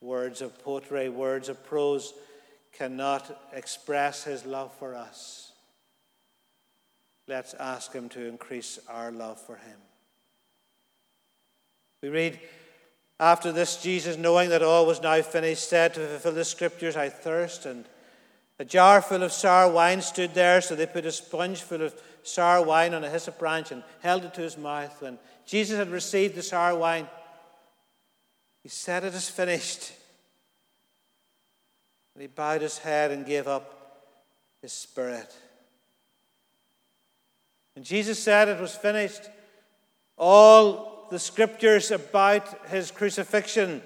Words 0.00 0.42
of 0.42 0.62
poetry, 0.62 1.08
words 1.08 1.48
of 1.48 1.64
prose 1.64 2.12
cannot 2.72 3.48
express 3.52 4.24
His 4.24 4.44
love 4.44 4.72
for 4.78 4.94
us. 4.94 5.52
Let's 7.26 7.54
ask 7.54 7.92
Him 7.92 8.08
to 8.10 8.28
increase 8.28 8.78
our 8.88 9.10
love 9.10 9.40
for 9.40 9.56
Him. 9.56 9.78
We 12.02 12.10
read, 12.10 12.38
after 13.18 13.50
this, 13.50 13.82
Jesus, 13.82 14.16
knowing 14.16 14.50
that 14.50 14.62
all 14.62 14.86
was 14.86 15.00
now 15.00 15.20
finished, 15.22 15.68
said 15.68 15.94
to 15.94 16.06
fulfill 16.06 16.32
the 16.32 16.44
scriptures, 16.44 16.96
I 16.96 17.08
thirst. 17.08 17.64
And 17.64 17.86
a 18.58 18.64
jar 18.64 19.00
full 19.00 19.22
of 19.22 19.32
sour 19.32 19.70
wine 19.70 20.02
stood 20.02 20.34
there, 20.34 20.60
so 20.60 20.74
they 20.74 20.86
put 20.86 21.06
a 21.06 21.12
sponge 21.12 21.62
full 21.62 21.82
of 21.82 21.94
sour 22.22 22.62
wine 22.62 22.92
on 22.92 23.04
a 23.04 23.10
hyssop 23.10 23.38
branch 23.38 23.72
and 23.72 23.82
held 24.00 24.24
it 24.24 24.34
to 24.34 24.42
his 24.42 24.58
mouth. 24.58 25.00
When 25.00 25.18
Jesus 25.46 25.78
had 25.78 25.90
received 25.90 26.34
the 26.34 26.42
sour 26.42 26.76
wine, 26.76 27.08
he 28.62 28.68
said, 28.68 29.04
It 29.04 29.14
is 29.14 29.30
finished. 29.30 29.92
And 32.14 32.22
he 32.22 32.28
bowed 32.28 32.62
his 32.62 32.78
head 32.78 33.10
and 33.10 33.24
gave 33.24 33.46
up 33.46 33.72
his 34.60 34.72
spirit. 34.72 35.34
And 37.76 37.84
Jesus 37.84 38.18
said 38.18 38.48
it 38.48 38.60
was 38.60 38.74
finished. 38.74 39.22
All 40.16 40.95
the 41.10 41.18
scriptures 41.18 41.90
about 41.90 42.68
his 42.68 42.90
crucifixion 42.90 43.82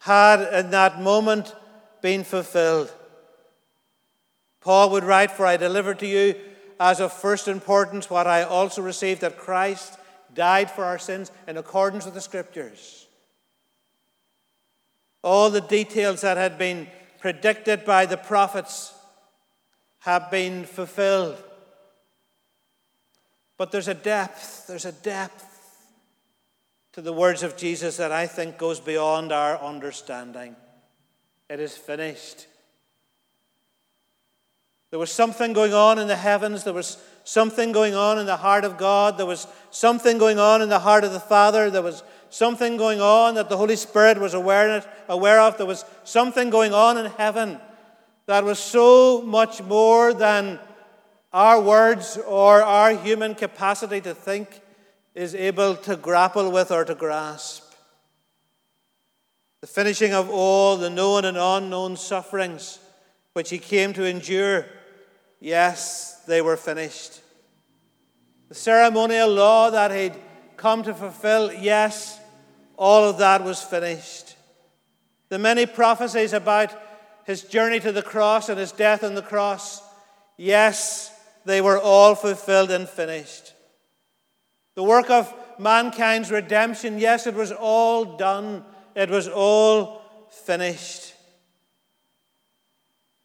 had 0.00 0.40
in 0.52 0.70
that 0.70 1.00
moment 1.00 1.54
been 2.00 2.24
fulfilled. 2.24 2.92
Paul 4.60 4.90
would 4.90 5.04
write, 5.04 5.30
For 5.30 5.46
I 5.46 5.56
delivered 5.56 5.98
to 6.00 6.06
you 6.06 6.34
as 6.78 7.00
of 7.00 7.12
first 7.12 7.48
importance 7.48 8.10
what 8.10 8.26
I 8.26 8.42
also 8.42 8.82
received 8.82 9.22
that 9.22 9.38
Christ 9.38 9.98
died 10.34 10.70
for 10.70 10.84
our 10.84 10.98
sins 10.98 11.30
in 11.46 11.56
accordance 11.56 12.04
with 12.04 12.14
the 12.14 12.20
scriptures. 12.20 13.06
All 15.22 15.50
the 15.50 15.60
details 15.60 16.20
that 16.20 16.36
had 16.36 16.58
been 16.58 16.88
predicted 17.20 17.84
by 17.84 18.06
the 18.06 18.16
prophets 18.16 18.92
have 20.00 20.30
been 20.30 20.64
fulfilled. 20.64 21.42
But 23.56 23.72
there's 23.72 23.88
a 23.88 23.94
depth, 23.94 24.66
there's 24.66 24.84
a 24.84 24.92
depth 24.92 25.55
to 26.96 27.02
the 27.02 27.12
words 27.12 27.42
of 27.42 27.58
Jesus 27.58 27.98
that 27.98 28.10
I 28.10 28.26
think 28.26 28.56
goes 28.56 28.80
beyond 28.80 29.30
our 29.30 29.62
understanding. 29.62 30.56
It 31.50 31.60
is 31.60 31.76
finished. 31.76 32.46
There 34.88 34.98
was 34.98 35.12
something 35.12 35.52
going 35.52 35.74
on 35.74 35.98
in 35.98 36.08
the 36.08 36.16
heavens. 36.16 36.64
There 36.64 36.72
was 36.72 36.96
something 37.22 37.70
going 37.70 37.94
on 37.94 38.18
in 38.18 38.24
the 38.24 38.38
heart 38.38 38.64
of 38.64 38.78
God. 38.78 39.18
There 39.18 39.26
was 39.26 39.46
something 39.70 40.16
going 40.16 40.38
on 40.38 40.62
in 40.62 40.70
the 40.70 40.78
heart 40.78 41.04
of 41.04 41.12
the 41.12 41.20
Father. 41.20 41.68
There 41.68 41.82
was 41.82 42.02
something 42.30 42.78
going 42.78 43.02
on 43.02 43.34
that 43.34 43.50
the 43.50 43.58
Holy 43.58 43.76
Spirit 43.76 44.16
was 44.16 44.32
aware, 44.32 44.70
of. 44.70 45.58
There 45.58 45.66
was 45.66 45.84
something 46.04 46.48
going 46.48 46.72
on 46.72 46.96
in 46.96 47.10
heaven 47.12 47.60
that 48.24 48.42
was 48.42 48.58
so 48.58 49.20
much 49.20 49.62
more 49.62 50.14
than 50.14 50.58
our 51.30 51.60
words 51.60 52.16
or 52.26 52.62
our 52.62 52.96
human 52.96 53.34
capacity 53.34 54.00
to 54.00 54.14
think 54.14 54.62
is 55.16 55.34
able 55.34 55.74
to 55.74 55.96
grapple 55.96 56.52
with 56.52 56.70
or 56.70 56.84
to 56.84 56.94
grasp. 56.94 57.72
The 59.62 59.66
finishing 59.66 60.12
of 60.12 60.28
all 60.28 60.76
the 60.76 60.90
known 60.90 61.24
and 61.24 61.38
unknown 61.38 61.96
sufferings 61.96 62.78
which 63.32 63.48
he 63.48 63.58
came 63.58 63.94
to 63.94 64.04
endure, 64.04 64.66
yes, 65.40 66.22
they 66.26 66.42
were 66.42 66.56
finished. 66.56 67.20
The 68.48 68.54
ceremonial 68.54 69.28
law 69.28 69.70
that 69.70 69.90
he'd 69.90 70.14
come 70.58 70.82
to 70.82 70.94
fulfill, 70.94 71.50
yes, 71.50 72.20
all 72.76 73.08
of 73.08 73.18
that 73.18 73.42
was 73.42 73.62
finished. 73.62 74.36
The 75.30 75.38
many 75.38 75.64
prophecies 75.64 76.34
about 76.34 76.74
his 77.24 77.42
journey 77.42 77.80
to 77.80 77.90
the 77.90 78.02
cross 78.02 78.50
and 78.50 78.58
his 78.58 78.72
death 78.72 79.02
on 79.02 79.14
the 79.14 79.22
cross, 79.22 79.82
yes, 80.36 81.10
they 81.46 81.62
were 81.62 81.78
all 81.78 82.14
fulfilled 82.14 82.70
and 82.70 82.86
finished. 82.86 83.45
The 84.76 84.82
work 84.82 85.08
of 85.08 85.34
mankind's 85.58 86.30
redemption, 86.30 86.98
yes, 86.98 87.26
it 87.26 87.34
was 87.34 87.50
all 87.50 88.16
done, 88.16 88.62
it 88.94 89.08
was 89.08 89.26
all 89.26 90.02
finished. 90.30 91.14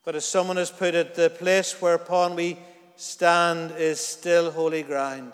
But 0.04 0.16
as 0.16 0.26
someone 0.26 0.58
has 0.58 0.72
put 0.72 0.96
it, 0.96 1.14
the 1.14 1.30
place 1.30 1.82
whereupon 1.82 2.36
we 2.36 2.58
stand 2.96 3.72
is 3.78 4.00
still 4.00 4.50
holy 4.50 4.82
ground. 4.82 5.34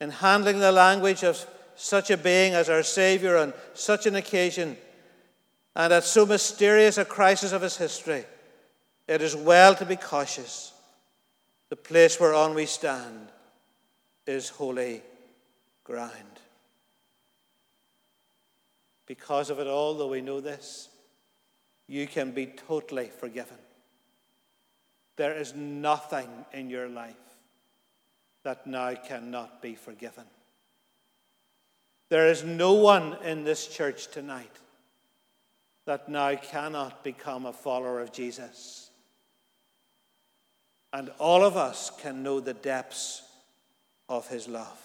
In 0.00 0.10
handling 0.10 0.58
the 0.58 0.72
language 0.72 1.22
of 1.22 1.46
such 1.76 2.10
a 2.10 2.16
being 2.16 2.54
as 2.54 2.70
our 2.70 2.82
Savior 2.82 3.36
on 3.36 3.52
such 3.74 4.06
an 4.06 4.16
occasion, 4.16 4.76
and 5.76 5.92
at 5.92 6.04
so 6.04 6.24
mysterious 6.24 6.96
a 6.96 7.04
crisis 7.04 7.52
of 7.52 7.62
his 7.62 7.76
history, 7.76 8.24
it 9.06 9.20
is 9.20 9.36
well 9.36 9.74
to 9.74 9.84
be 9.84 9.96
cautious 9.96 10.72
the 11.68 11.76
place 11.76 12.18
whereon 12.18 12.54
we 12.54 12.64
stand 12.64 13.28
is 14.26 14.48
holy 14.48 15.02
ground. 15.84 16.40
Because 19.06 19.50
of 19.50 19.58
it 19.58 19.66
all, 19.66 19.94
though 19.94 20.08
we 20.08 20.22
know 20.22 20.40
this, 20.40 20.88
you 21.86 22.06
can 22.06 22.30
be 22.30 22.46
totally 22.46 23.08
forgiven. 23.08 23.58
There 25.16 25.34
is 25.34 25.54
nothing 25.54 26.28
in 26.52 26.70
your 26.70 26.88
life 26.88 27.14
that 28.42 28.66
now 28.66 28.94
cannot 28.94 29.60
be 29.62 29.74
forgiven. 29.74 30.24
There 32.08 32.28
is 32.28 32.44
no 32.44 32.74
one 32.74 33.16
in 33.22 33.44
this 33.44 33.66
church 33.66 34.08
tonight 34.08 34.50
that 35.86 36.08
now 36.08 36.34
cannot 36.34 37.04
become 37.04 37.46
a 37.46 37.52
follower 37.52 38.00
of 38.00 38.12
Jesus. 38.12 38.90
And 40.92 41.10
all 41.18 41.44
of 41.44 41.56
us 41.56 41.90
can 42.00 42.22
know 42.22 42.40
the 42.40 42.54
depths 42.54 43.22
of 44.08 44.28
his 44.28 44.48
love. 44.48 44.80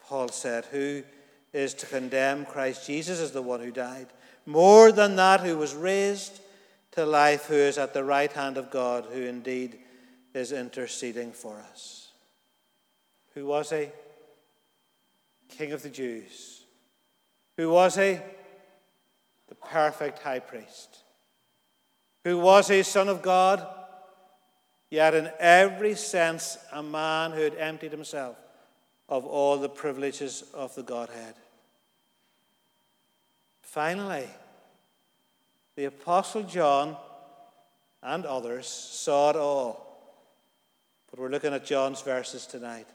Paul 0.00 0.28
said, 0.28 0.66
Who 0.66 1.02
is 1.52 1.74
to 1.74 1.86
condemn 1.86 2.46
Christ 2.46 2.86
Jesus 2.86 3.20
as 3.20 3.32
the 3.32 3.42
one 3.42 3.60
who 3.60 3.70
died? 3.70 4.08
More 4.46 4.92
than 4.92 5.16
that, 5.16 5.40
who 5.40 5.56
was 5.56 5.74
raised 5.74 6.40
to 6.92 7.06
life, 7.06 7.46
who 7.46 7.54
is 7.54 7.78
at 7.78 7.94
the 7.94 8.04
right 8.04 8.32
hand 8.32 8.56
of 8.56 8.70
God, 8.70 9.06
who 9.12 9.22
indeed 9.22 9.78
is 10.34 10.52
interceding 10.52 11.32
for 11.32 11.62
us. 11.72 12.08
Who 13.34 13.46
was 13.46 13.70
he? 13.70 13.88
King 15.48 15.72
of 15.72 15.82
the 15.82 15.90
Jews. 15.90 16.64
Who 17.56 17.70
was 17.70 17.94
he? 17.94 18.18
The 19.48 19.54
perfect 19.54 20.20
high 20.20 20.40
priest. 20.40 20.98
Who 22.24 22.38
was 22.38 22.68
he? 22.68 22.82
Son 22.82 23.08
of 23.08 23.22
God? 23.22 23.66
Yet, 24.92 25.14
in 25.14 25.30
every 25.38 25.94
sense, 25.94 26.58
a 26.70 26.82
man 26.82 27.32
who 27.32 27.40
had 27.40 27.54
emptied 27.54 27.92
himself 27.92 28.36
of 29.08 29.24
all 29.24 29.56
the 29.56 29.70
privileges 29.70 30.44
of 30.52 30.74
the 30.74 30.82
Godhead. 30.82 31.32
Finally, 33.62 34.26
the 35.76 35.86
Apostle 35.86 36.42
John 36.42 36.98
and 38.02 38.26
others 38.26 38.66
saw 38.66 39.30
it 39.30 39.36
all. 39.36 40.20
But 41.10 41.20
we're 41.20 41.30
looking 41.30 41.54
at 41.54 41.64
John's 41.64 42.02
verses 42.02 42.44
tonight. 42.44 42.88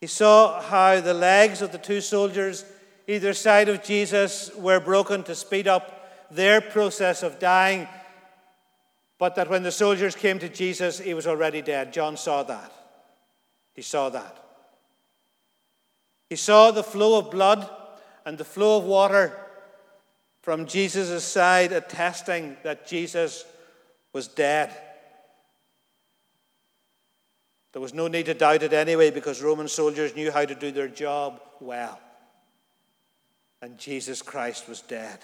He 0.00 0.08
saw 0.08 0.60
how 0.60 1.00
the 1.00 1.14
legs 1.14 1.62
of 1.62 1.70
the 1.70 1.78
two 1.78 2.00
soldiers 2.00 2.64
either 3.06 3.34
side 3.34 3.68
of 3.68 3.84
Jesus 3.84 4.50
were 4.56 4.80
broken 4.80 5.22
to 5.22 5.36
speed 5.36 5.68
up 5.68 5.94
their 6.28 6.60
process 6.60 7.22
of 7.22 7.38
dying, 7.38 7.86
but 9.18 9.34
that 9.34 9.50
when 9.50 9.64
the 9.64 9.72
soldiers 9.72 10.14
came 10.14 10.38
to 10.38 10.48
Jesus, 10.48 11.00
he 11.00 11.14
was 11.14 11.26
already 11.26 11.60
dead. 11.60 11.92
John 11.92 12.16
saw 12.16 12.44
that. 12.44 12.72
He 13.74 13.82
saw 13.82 14.08
that. 14.10 14.44
He 16.30 16.36
saw 16.36 16.70
the 16.70 16.84
flow 16.84 17.18
of 17.18 17.30
blood 17.30 17.68
and 18.24 18.38
the 18.38 18.44
flow 18.44 18.78
of 18.78 18.84
water 18.84 19.36
from 20.42 20.66
Jesus' 20.66 21.24
side, 21.24 21.72
attesting 21.72 22.56
that 22.62 22.86
Jesus 22.86 23.44
was 24.12 24.28
dead. 24.28 24.74
There 27.72 27.82
was 27.82 27.94
no 27.94 28.08
need 28.08 28.26
to 28.26 28.34
doubt 28.34 28.62
it 28.62 28.72
anyway 28.72 29.10
because 29.10 29.42
Roman 29.42 29.68
soldiers 29.68 30.14
knew 30.14 30.30
how 30.30 30.44
to 30.44 30.54
do 30.54 30.70
their 30.70 30.88
job 30.88 31.40
well. 31.60 32.00
And 33.60 33.76
Jesus 33.76 34.22
Christ 34.22 34.68
was 34.68 34.80
dead. 34.80 35.18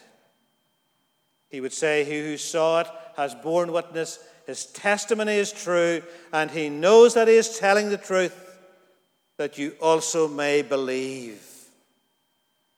He 1.54 1.60
would 1.60 1.72
say, 1.72 2.02
He 2.02 2.18
who 2.18 2.36
saw 2.36 2.80
it 2.80 2.88
has 3.16 3.32
borne 3.32 3.70
witness, 3.70 4.18
his 4.44 4.66
testimony 4.66 5.36
is 5.36 5.52
true, 5.52 6.02
and 6.32 6.50
he 6.50 6.68
knows 6.68 7.14
that 7.14 7.28
he 7.28 7.34
is 7.34 7.60
telling 7.60 7.90
the 7.90 7.96
truth, 7.96 8.34
that 9.36 9.56
you 9.56 9.76
also 9.80 10.26
may 10.26 10.62
believe. 10.62 11.40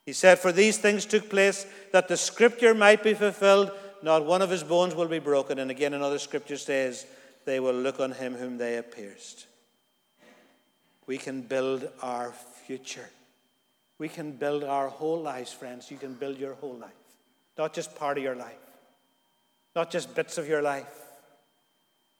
He 0.05 0.12
said, 0.12 0.39
For 0.39 0.53
these 0.53 0.77
things 0.77 1.07
took 1.07 1.31
place 1.31 1.65
that 1.93 2.09
the 2.09 2.19
scripture 2.19 2.75
might 2.75 3.03
be 3.03 3.15
fulfilled. 3.15 3.71
Not 4.03 4.27
one 4.27 4.43
of 4.43 4.51
his 4.51 4.62
bones 4.62 4.95
will 4.95 5.09
be 5.09 5.21
broken. 5.21 5.59
And 5.59 5.71
again, 5.71 5.95
another 5.95 6.19
scripture 6.19 6.59
says, 6.59 7.07
They 7.47 7.61
will 7.61 7.73
look 7.73 7.99
on 7.99 8.12
him 8.12 8.35
whom 8.35 8.59
they 8.59 8.75
have 8.75 8.93
pierced. 8.93 9.47
We 11.07 11.17
can 11.17 11.41
build 11.41 11.89
our 12.03 12.35
future. 12.67 13.09
We 13.97 14.11
can 14.11 14.33
build 14.33 14.65
our 14.65 14.89
whole 14.89 15.23
lives, 15.23 15.51
friends. 15.51 15.91
You 15.91 15.97
can 15.97 16.12
build 16.12 16.37
your 16.37 16.53
whole 16.57 16.75
life, 16.75 16.91
not 17.57 17.73
just 17.73 17.97
part 17.97 18.19
of 18.19 18.23
your 18.23 18.37
life, 18.37 18.65
not 19.77 19.91
just 19.91 20.15
bits 20.15 20.39
of 20.39 20.49
your 20.49 20.62
life, 20.62 20.87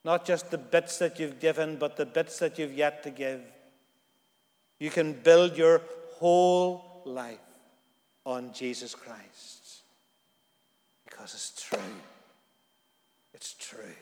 not 0.05 0.27
just 0.27 0.51
the 0.51 0.59
bits 0.59 0.99
that 0.99 1.19
you've 1.19 1.41
given, 1.41 1.77
but 1.77 1.97
the 1.97 2.05
bits 2.05 2.39
that 2.39 2.59
you've 2.59 2.75
yet 2.75 3.03
to 3.03 3.11
give. 3.11 3.41
You 4.79 4.91
can 4.91 5.15
build 5.15 5.57
your 5.57 5.81
whole 6.19 7.03
life 7.07 7.39
on 8.27 8.53
Jesus 8.53 8.95
Christ 8.95 9.81
because 11.07 11.33
it's 11.33 11.67
true. 11.67 11.79
It's 13.33 13.55
true. 13.55 13.97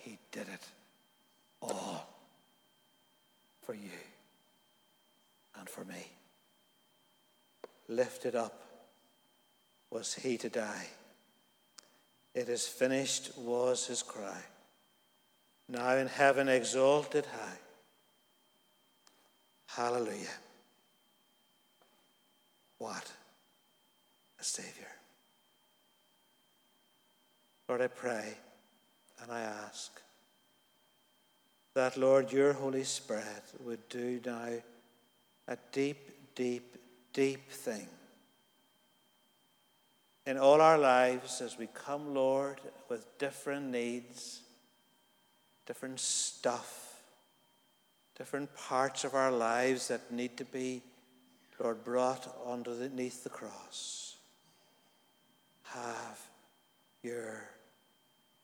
He 0.00 0.18
did 0.30 0.46
it 0.48 0.66
all 1.60 2.06
for 3.62 3.74
you 3.74 3.90
and 5.58 5.68
for 5.68 5.84
me. 5.84 6.06
Lifted 7.88 8.36
up 8.36 8.62
was 9.90 10.14
he 10.14 10.36
to 10.38 10.48
die. 10.48 10.86
It 12.34 12.48
is 12.48 12.66
finished 12.66 13.36
was 13.36 13.86
his 13.86 14.02
cry. 14.02 14.40
Now 15.68 15.96
in 15.96 16.06
heaven 16.06 16.48
exalted 16.48 17.26
high. 17.26 17.58
Hallelujah. 19.66 20.38
What 22.78 23.10
a 24.40 24.44
Savior. 24.44 24.88
Lord, 27.68 27.80
I 27.80 27.86
pray 27.86 28.34
and 29.22 29.30
I 29.30 29.40
ask 29.40 30.00
that, 31.74 31.96
Lord, 31.96 32.32
your 32.32 32.52
Holy 32.52 32.84
Spirit 32.84 33.44
would 33.64 33.88
do 33.88 34.20
now 34.24 34.48
a 35.48 35.56
deep, 35.70 36.34
deep, 36.34 36.76
deep 37.12 37.50
thing 37.50 37.88
in 40.26 40.38
all 40.38 40.60
our 40.60 40.78
lives 40.78 41.40
as 41.40 41.58
we 41.58 41.68
come, 41.72 42.14
Lord, 42.14 42.60
with 42.88 43.18
different 43.18 43.70
needs, 43.70 44.40
different 45.66 45.98
stuff, 46.00 47.00
different 48.16 48.54
parts 48.56 49.04
of 49.04 49.14
our 49.14 49.32
lives 49.32 49.88
that 49.88 50.12
need 50.12 50.36
to 50.36 50.44
be, 50.44 50.82
Lord, 51.58 51.84
brought 51.84 52.32
underneath 52.46 53.24
the 53.24 53.30
cross. 53.30 54.16
Have 55.64 56.20
your 57.02 57.42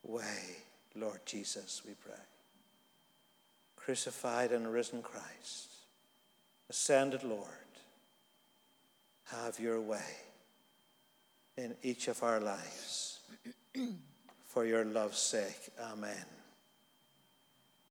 way, 0.03 0.57
Lord 0.95 1.21
Jesus, 1.27 1.83
we 1.87 1.95
pray 2.05 2.19
crucified 3.89 4.53
and 4.53 4.71
risen 4.71 5.01
Christ, 5.01 5.71
ascended 6.69 7.25
Lord, 7.25 7.47
have 9.33 9.59
your 9.59 9.81
way 9.81 10.28
in 11.59 11.75
each 11.83 12.07
of 12.09 12.23
our 12.23 12.41
lives. 12.41 13.19
For 14.47 14.65
your 14.65 14.85
love's 14.85 15.19
sake, 15.19 15.71
amen. 15.93 16.38